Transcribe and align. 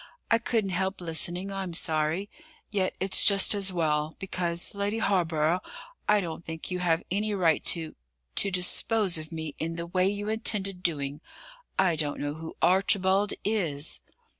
"I 0.31 0.39
couldn't 0.39 0.71
help 0.71 0.99
listening. 0.99 1.53
I'm 1.53 1.75
sorry. 1.75 2.27
Yet 2.71 2.95
it's 2.99 3.23
just 3.23 3.53
as 3.53 3.71
well, 3.71 4.15
because, 4.17 4.73
Lady 4.73 4.97
Hawborough, 4.97 5.59
I 6.09 6.21
don't 6.21 6.43
think 6.43 6.71
you 6.71 6.79
have 6.79 7.03
any 7.11 7.35
right 7.35 7.63
to 7.65 7.93
to 8.37 8.49
dispose 8.49 9.19
of 9.19 9.31
me 9.31 9.53
in 9.59 9.75
the 9.75 9.85
way 9.85 10.09
you 10.09 10.27
intended 10.27 10.81
doing. 10.81 11.21
I 11.77 11.95
don't 11.95 12.19
know 12.19 12.33
who 12.33 12.55
'Archibald' 12.63 13.35
is." 13.43 13.99